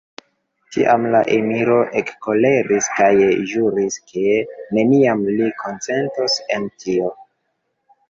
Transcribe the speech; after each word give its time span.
Tiam 0.75 1.03
la 1.15 1.19
emiro 1.35 1.77
ekkoleris 2.01 2.89
kaj 2.97 3.11
ĵuris, 3.53 4.01
ke 4.11 4.35
neniam 4.81 5.25
li 5.39 5.55
konsentos 5.63 6.43
en 6.61 6.71
tio. 6.83 7.17